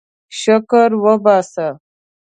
[0.39, 1.67] شکر وباسه.